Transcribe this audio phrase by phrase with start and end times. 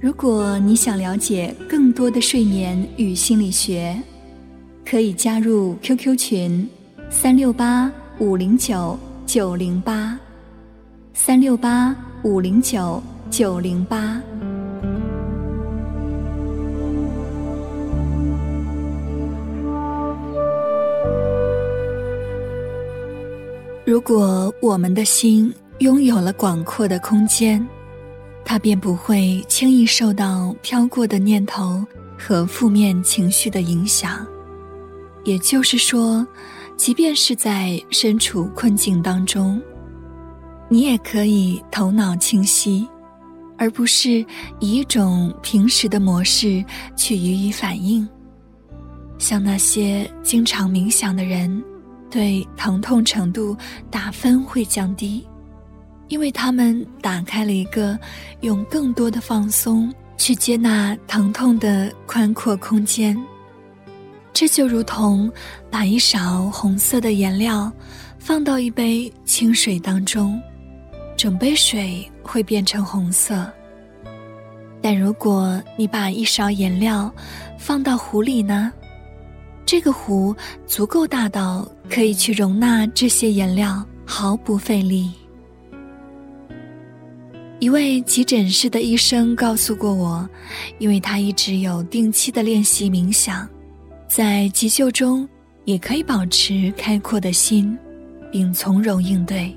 [0.00, 4.00] 如果你想了解更多的睡眠与心理学，
[4.88, 6.68] 可以加入 QQ 群：
[7.10, 10.16] 三六八五零九九零八，
[11.14, 14.22] 三六八五零九九零八。
[23.84, 27.66] 如果我们的心拥有了广阔的空间，
[28.50, 31.84] 他便不会轻易受到飘过的念头
[32.18, 34.26] 和负面情绪的影响。
[35.22, 36.26] 也就是说，
[36.74, 39.60] 即便是在身处困境当中，
[40.66, 42.88] 你也可以头脑清晰，
[43.58, 44.24] 而不是
[44.60, 46.64] 以一种平时的模式
[46.96, 48.08] 去予以反应。
[49.18, 51.62] 像那些经常冥想的人。
[52.10, 53.54] 对疼痛程度
[53.90, 55.26] 打分会降低，
[56.08, 57.98] 因为他们打开了一个
[58.40, 63.16] 用更多的放松去接纳疼痛的宽阔空间。
[64.32, 65.30] 这就如同
[65.70, 67.72] 把一勺红色的颜料
[68.18, 70.40] 放到一杯清水当中，
[71.16, 73.50] 整杯水会变成红色。
[74.80, 77.12] 但如果你把一勺颜料
[77.58, 78.72] 放到壶里呢？
[79.66, 80.34] 这个壶
[80.66, 85.12] 足够大到可以去容纳这些颜料，毫不费力。
[87.60, 90.28] 一位急诊室的医生告诉过我，
[90.78, 93.48] 因为他一直有定期的练习冥想，
[94.06, 95.28] 在急救中
[95.64, 97.76] 也可以保持开阔的心，
[98.30, 99.52] 并从容应对。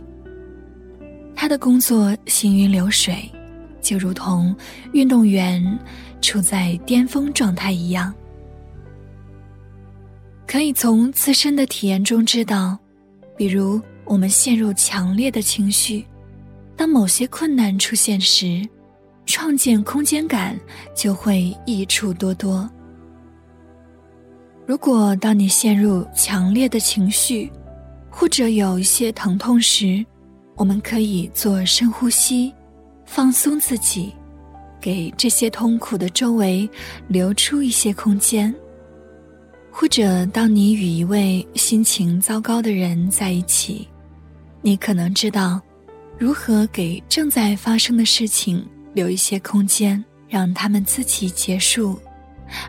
[1.35, 3.29] 他的工作行云流水，
[3.81, 4.55] 就如同
[4.93, 5.79] 运动员
[6.21, 8.11] 处在巅峰状态一样。
[10.47, 12.79] 可以从自身的体验中知道，
[13.37, 16.03] 比如我们陷入强烈的情绪，
[16.81, 18.67] 当某些困难出现时，
[19.27, 20.59] 创建空间感
[20.95, 22.67] 就会益处多多。
[24.65, 27.51] 如果当你陷入强烈的情绪，
[28.09, 30.03] 或者有一些疼痛时，
[30.55, 32.51] 我们可以做深呼吸，
[33.05, 34.11] 放松自己，
[34.79, 36.67] 给这些痛苦的周围
[37.07, 38.51] 留出一些空间。
[39.71, 43.87] 或者，当你与一位心情糟糕的人在一起，
[44.63, 45.61] 你可能知道
[46.21, 51.99] 如何给正在发生的事情留一些空间，让他们自己结束，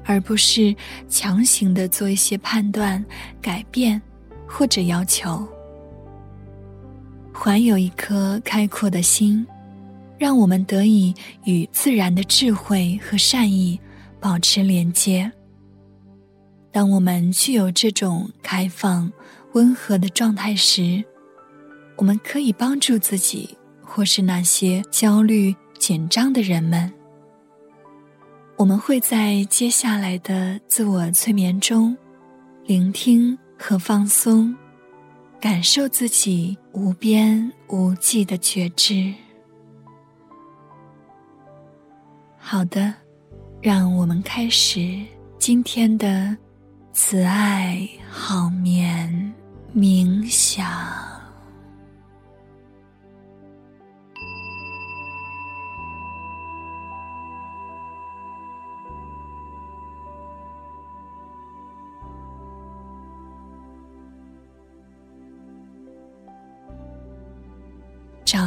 [0.07, 0.75] 而不是
[1.07, 3.05] 强行的做一些判断、
[3.43, 4.01] 改变
[4.47, 5.47] 或者要求。
[7.31, 9.47] 怀有一颗开阔的心，
[10.17, 11.15] 让我们得以
[11.45, 13.79] 与自然的智慧和善意
[14.19, 15.31] 保持连接。
[16.71, 19.13] 当我们具有这种开放、
[19.53, 21.05] 温和的状态时，
[22.03, 26.93] 我们可以帮助自己，或是那些焦虑、紧张的人们。
[28.57, 31.97] 我们会在接下来的自我催眠中，
[32.65, 34.53] 聆听和放松，
[35.41, 39.15] 感受自己无边无际的觉知。
[42.37, 42.93] 好的，
[43.61, 44.99] 让我们开始
[45.39, 46.37] 今天的。
[46.93, 49.33] 慈爱好眠
[49.75, 50.69] 冥想，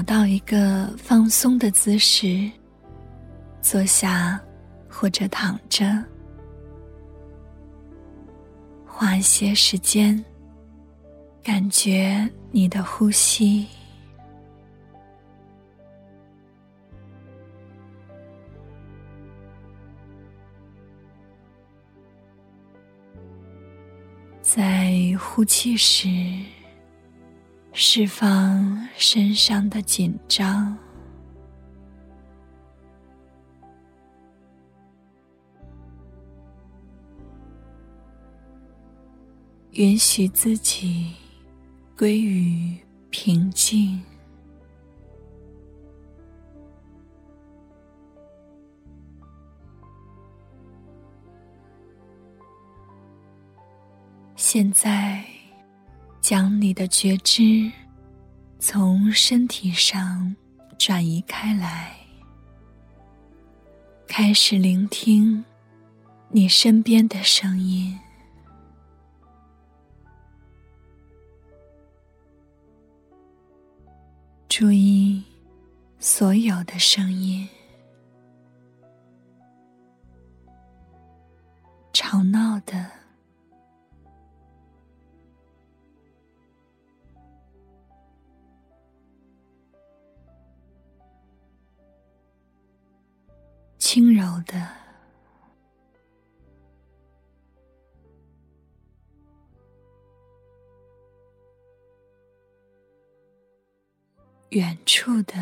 [0.05, 2.49] 到一个放松的姿势，
[3.59, 4.39] 坐下
[4.87, 5.85] 或者躺着。
[8.85, 10.23] 花些时间，
[11.43, 13.67] 感觉你的呼吸，
[24.41, 26.07] 在呼气时
[27.77, 30.77] 释放身上的紧张。
[39.71, 41.11] 允许自己
[41.97, 42.77] 归于
[43.09, 44.01] 平静。
[54.37, 55.34] 现在
[56.27, 57.71] 将你的觉知
[58.57, 60.35] 从身体上
[60.75, 61.95] 转移开来，
[64.07, 65.45] 开始聆听
[66.29, 67.95] 你身边的声音。
[74.49, 75.23] 注意
[75.99, 77.47] 所有的声音，
[81.93, 82.89] 吵闹的、
[93.87, 94.67] 轻柔的。
[104.49, 105.33] 远处的，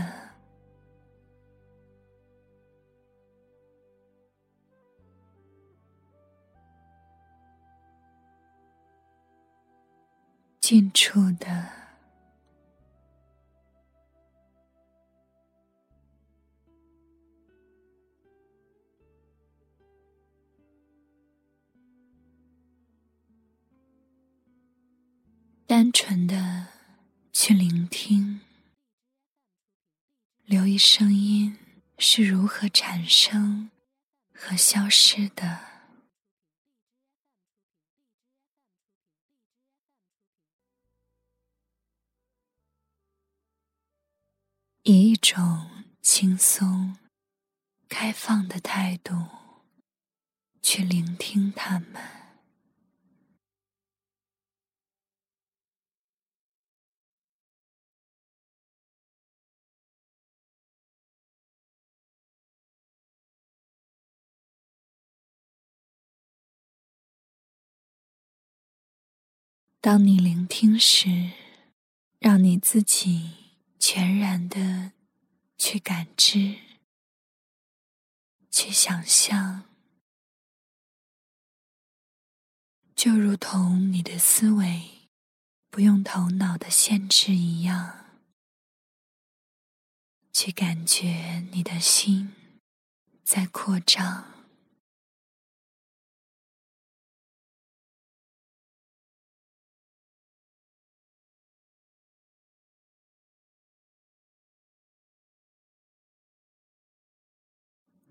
[10.60, 11.82] 近处的，
[30.78, 31.58] 声音
[31.98, 33.72] 是如何产生
[34.34, 35.60] 和消失的，
[44.84, 46.98] 以一种轻松、
[47.88, 49.14] 开放的态度
[50.62, 52.23] 去聆听他们。
[69.83, 71.31] 当你聆听时，
[72.18, 73.31] 让你自己
[73.77, 74.94] 全然的
[75.57, 76.56] 去感知、
[78.50, 79.65] 去想象，
[82.95, 85.09] 就如同你的思维
[85.69, 88.06] 不用头脑的限制一样，
[90.31, 92.33] 去感觉你的心
[93.25, 94.32] 在扩张。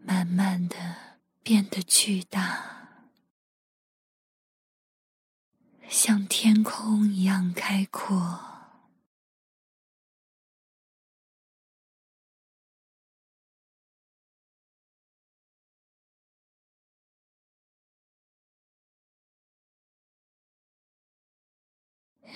[0.04, 0.76] 慢慢的
[1.42, 2.98] 变得巨大，
[5.88, 8.40] 像天空一样开阔，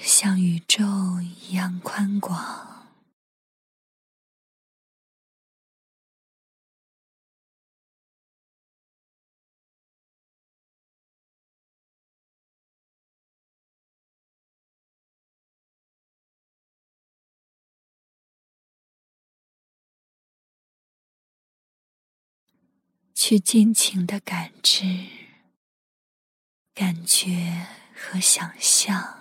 [0.00, 0.84] 像宇宙
[1.20, 2.85] 一样宽广。
[23.18, 25.06] 去尽情的感知、
[26.74, 29.16] 感觉和想象，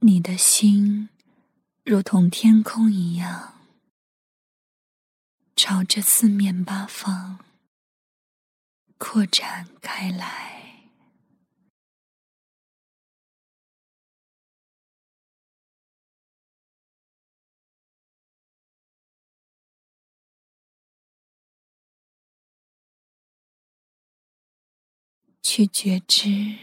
[0.00, 1.10] 你的心
[1.84, 3.57] 如同天空一样。
[5.60, 7.44] 朝着四面八方
[8.96, 10.92] 扩展开来，
[25.42, 26.56] 去觉知、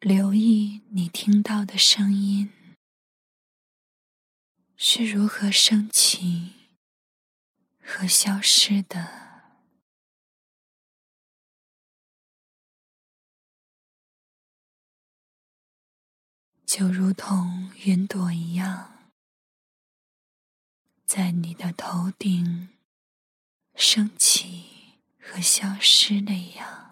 [0.00, 2.50] 留意你听到的声音
[4.76, 6.57] 是如何升起。
[7.90, 9.56] 和消失的，
[16.66, 19.08] 就如同云朵一样，
[21.06, 22.68] 在你的头顶
[23.74, 26.87] 升起和消失那样。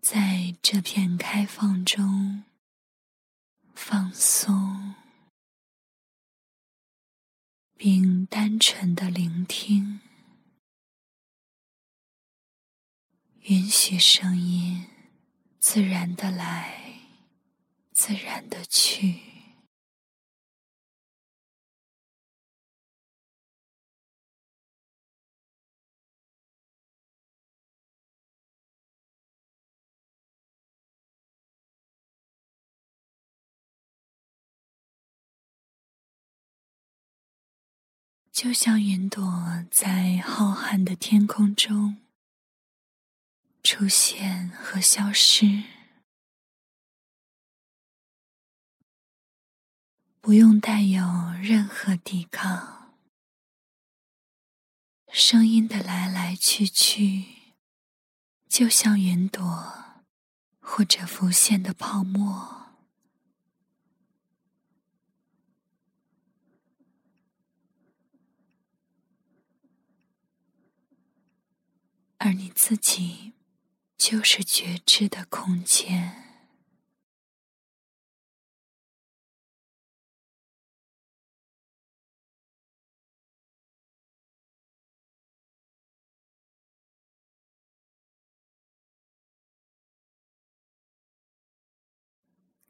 [0.00, 2.44] 在这片开放中
[3.74, 4.94] 放松，
[7.76, 10.00] 并单纯的聆听，
[13.42, 14.86] 允许声音
[15.58, 16.94] 自然的来，
[17.92, 19.29] 自然的去。
[38.32, 41.98] 就像云朵在浩瀚的天空中
[43.62, 45.64] 出现和消失，
[50.20, 51.02] 不用带有
[51.42, 52.94] 任何抵抗。
[55.12, 57.54] 声音的来来去去，
[58.48, 60.00] 就像云朵
[60.60, 62.69] 或者浮现的泡沫。
[72.22, 73.32] 而你自己，
[73.96, 76.16] 就是觉知的空间。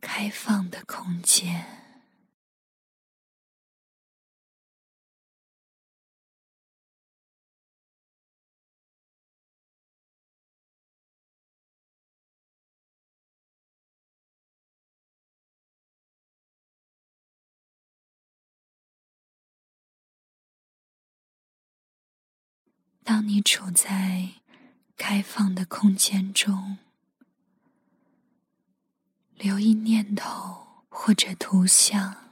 [0.01, 1.80] 开放的空间。
[23.13, 24.35] 当你处在
[24.97, 26.79] 开放的空间中，
[29.35, 32.31] 留意念头或者图像，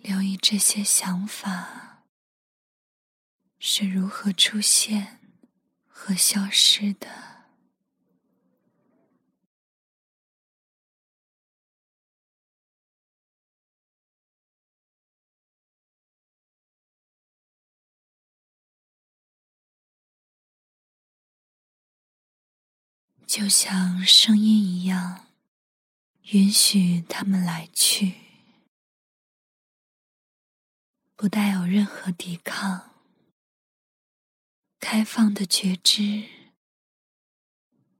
[0.00, 2.04] 留意这些想法
[3.58, 5.20] 是如何出现
[5.86, 7.37] 和消失的。
[23.28, 25.26] 就像声音一样，
[26.32, 28.14] 允许他们来去，
[31.14, 32.94] 不带有任何抵抗。
[34.80, 36.26] 开放的觉知，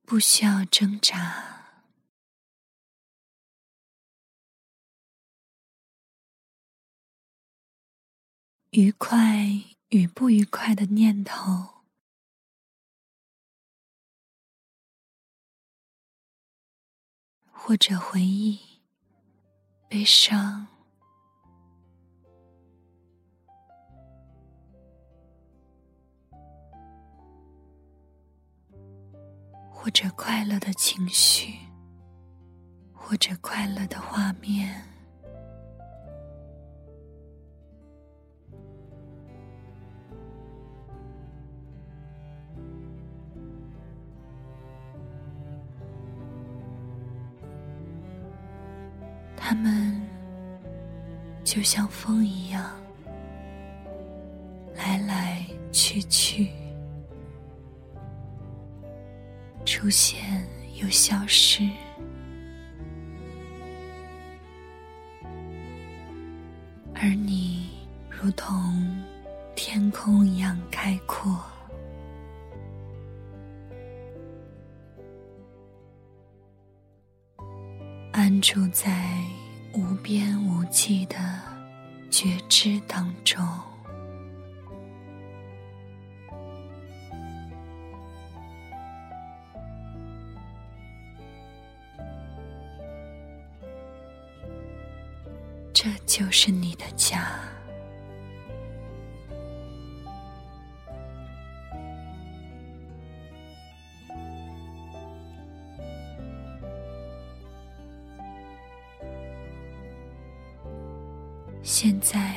[0.07, 1.83] 不需要挣扎，
[8.71, 9.47] 愉快
[9.91, 11.78] 与不愉快的念头。
[17.69, 18.59] 或者回忆、
[19.91, 20.67] 悲伤，
[29.71, 31.59] 或者快乐的情绪，
[32.95, 34.83] 或者快乐的画面。
[49.49, 49.99] 他们
[51.43, 52.71] 就像风一样，
[54.75, 56.51] 来来去去，
[59.65, 61.67] 出现又消失，
[66.95, 67.71] 而你
[68.11, 69.03] 如同
[69.57, 71.43] 天空一样开阔。
[78.13, 79.18] 安住在
[96.09, 97.39] 就是你的家。
[111.63, 112.37] 现在，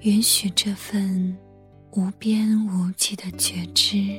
[0.00, 1.38] 允许这份
[1.92, 4.18] 无边无际的觉知，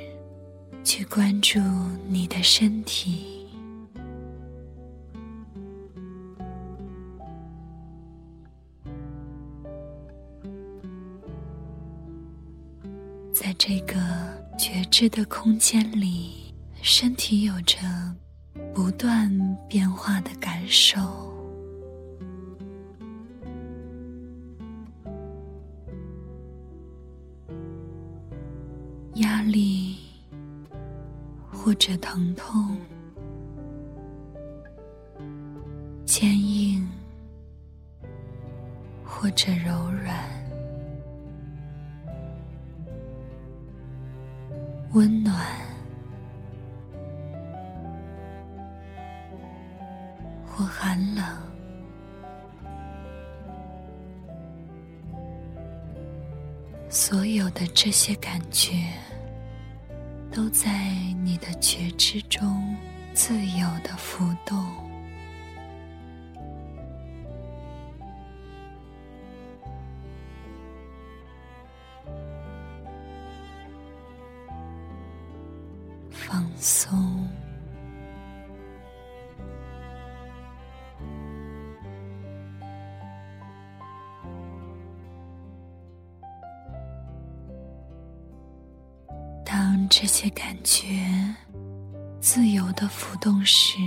[0.85, 1.59] 去关注
[2.07, 3.46] 你的身体，
[13.69, 13.97] 这个
[14.57, 17.77] 觉知的空间里，身体有着
[18.73, 19.29] 不断
[19.67, 20.97] 变化的感受，
[29.15, 29.97] 压力
[31.51, 32.77] 或者疼痛。
[36.05, 36.87] 坚硬
[39.03, 40.06] 或者柔软，
[57.87, 58.73] 这些感觉
[60.29, 60.69] 都在
[61.23, 62.75] 你的觉知中
[63.13, 64.61] 自由的浮动。
[76.11, 77.25] 放松，
[90.19, 90.87] 且感觉
[92.19, 93.77] 自由的浮动时，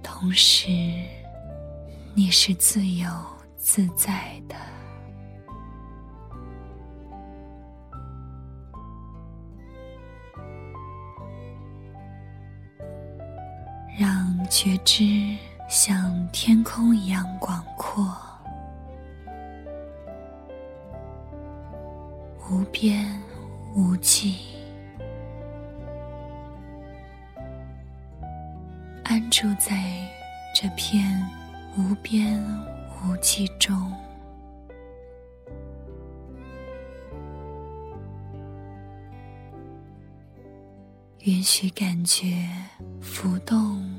[0.00, 0.68] 同时
[2.14, 3.10] 你是自由
[3.56, 4.54] 自在的。
[13.98, 15.36] 让觉知
[15.68, 18.16] 像天空一样广阔，
[22.50, 23.06] 无边
[23.74, 24.36] 无际，
[29.04, 29.76] 安住在
[30.54, 31.04] 这片
[31.76, 32.42] 无边
[33.04, 33.92] 无际中，
[41.20, 42.48] 允许感觉
[43.00, 43.98] 浮动。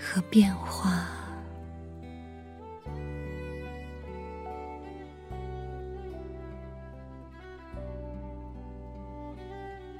[0.00, 1.08] 和变化，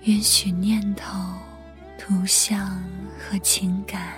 [0.08, 1.18] 允许念头、
[1.98, 2.82] 图像
[3.18, 4.14] 和情感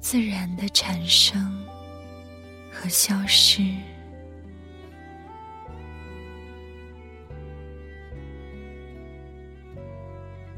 [0.00, 1.62] 自然的产生
[2.72, 3.62] 和消失，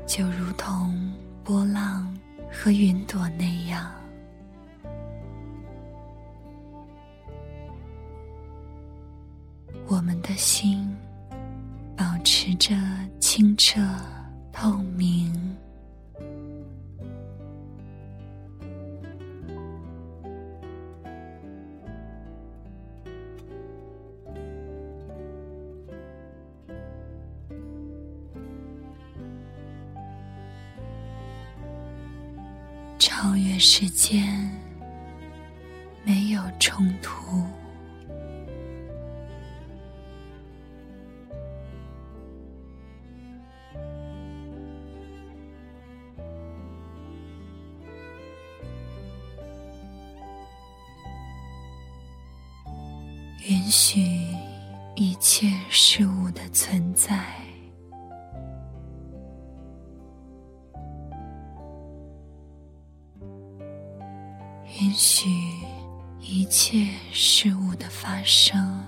[0.07, 2.17] 就如同波浪。
[2.49, 3.93] 和云朵那样，
[9.89, 10.86] 我们的心
[12.59, 12.75] 这
[13.21, 13.81] 清澈
[14.53, 15.26] 透明，
[53.49, 54.01] 允许
[54.97, 57.25] 一切事物的存在。
[64.81, 65.29] 允许
[66.21, 68.85] 一切事物的发生，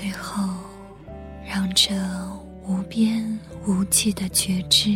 [0.00, 0.42] 最后，
[1.46, 1.92] 让这
[2.66, 4.88] 无边无际的觉知，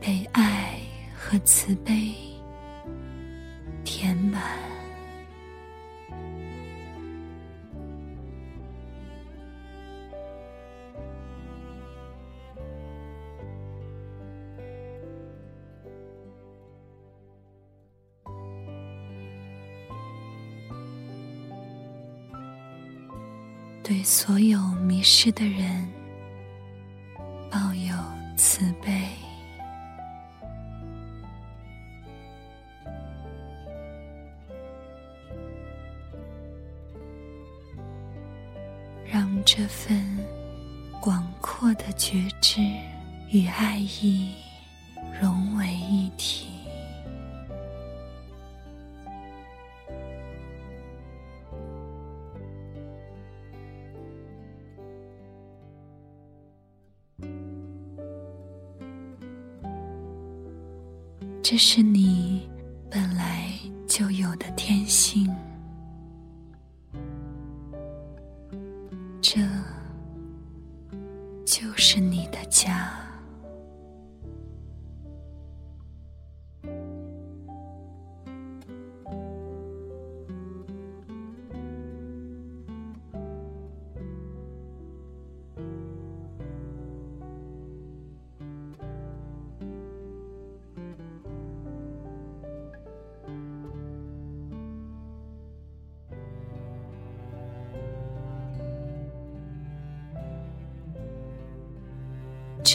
[0.00, 0.78] 被爱
[1.18, 2.05] 和慈悲
[25.08, 25.88] 是的人，
[27.48, 27.96] 抱有
[28.36, 29.08] 慈悲。
[39.04, 39.96] 让这份
[41.00, 42.60] 广阔的觉知
[43.30, 44.34] 与爱意
[45.20, 46.45] 融为一体。
[61.56, 62.25] 这是你。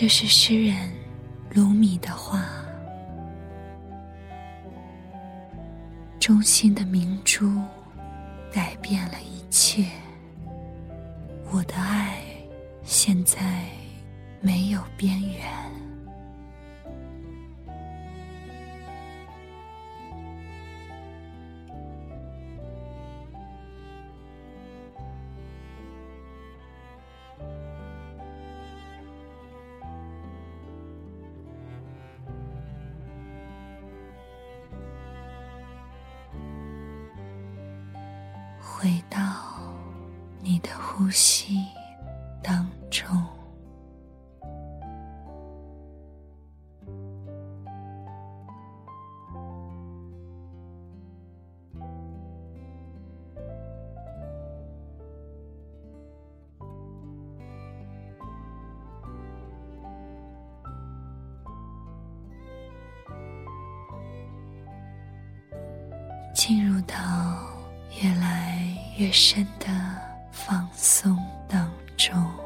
[0.01, 0.75] 这是诗人
[1.53, 2.43] 鲁米的画，
[6.19, 7.61] 中心的明珠。
[38.81, 39.40] 回到
[69.01, 69.65] 越深的
[70.31, 71.17] 放松
[71.49, 72.40] 当中。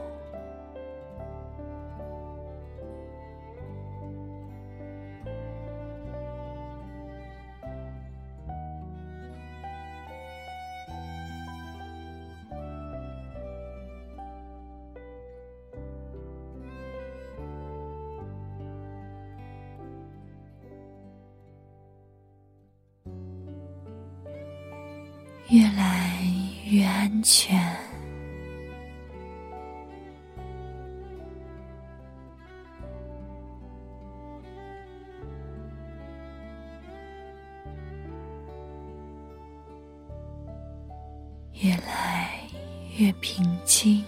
[42.97, 44.03] 越平静。